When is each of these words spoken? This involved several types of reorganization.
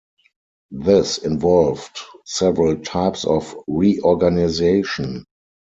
This 0.71 1.19
involved 1.19 1.99
several 2.25 2.75
types 2.79 3.23
of 3.23 3.55
reorganization. 3.67 5.25